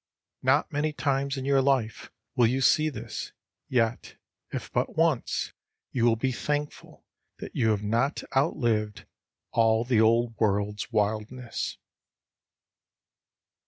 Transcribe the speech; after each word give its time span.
Not 0.41 0.71
many 0.73 0.93
times 0.93 1.37
in 1.37 1.45
your 1.45 1.61
life 1.61 2.09
will 2.35 2.47
you 2.47 2.59
see 2.59 2.89
this, 2.89 3.33
yet, 3.69 4.15
if 4.51 4.71
but 4.73 4.97
once, 4.97 5.53
you 5.91 6.05
will 6.05 6.15
be 6.15 6.31
thankful 6.31 7.05
that 7.37 7.55
you 7.55 7.69
have 7.69 7.83
not 7.83 8.23
outlived 8.35 9.05
all 9.51 9.85
the 9.85 10.01
old 10.01 10.33
world's 10.39 10.91
wildness. 10.91 11.77